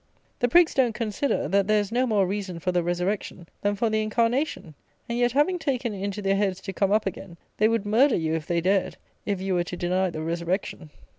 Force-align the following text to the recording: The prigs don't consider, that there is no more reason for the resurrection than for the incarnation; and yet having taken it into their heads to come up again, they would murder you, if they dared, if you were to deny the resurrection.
The 0.39 0.47
prigs 0.47 0.73
don't 0.73 0.95
consider, 0.95 1.47
that 1.49 1.67
there 1.67 1.79
is 1.79 1.91
no 1.91 2.07
more 2.07 2.25
reason 2.25 2.57
for 2.57 2.71
the 2.71 2.81
resurrection 2.81 3.45
than 3.61 3.75
for 3.75 3.91
the 3.91 4.01
incarnation; 4.01 4.73
and 5.07 5.15
yet 5.15 5.33
having 5.33 5.59
taken 5.59 5.93
it 5.93 6.03
into 6.03 6.23
their 6.23 6.35
heads 6.37 6.59
to 6.61 6.73
come 6.73 6.91
up 6.91 7.05
again, 7.05 7.37
they 7.57 7.67
would 7.67 7.85
murder 7.85 8.15
you, 8.15 8.33
if 8.33 8.47
they 8.47 8.61
dared, 8.61 8.97
if 9.27 9.39
you 9.39 9.53
were 9.53 9.63
to 9.65 9.77
deny 9.77 10.09
the 10.09 10.23
resurrection. 10.23 10.89